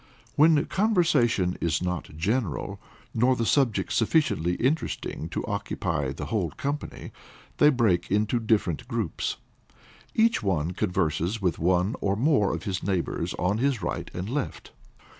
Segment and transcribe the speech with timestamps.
[0.35, 2.79] When conversation is not general,
[3.13, 7.11] nor the subject sufficiently interesting to occupy the whole company,
[7.57, 9.37] they break up into different groups.
[10.15, 14.71] Each one converses with one or more of his neighbors on his right and left.